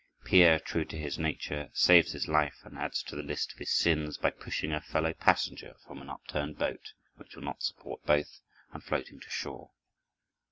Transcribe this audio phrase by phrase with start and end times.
[0.25, 3.69] Peer, true to his nature, saves his life and adds to the list of his
[3.69, 8.39] sins by pushing a fellow passenger from an upturned boat which will not support both,
[8.71, 9.69] and floating to shore.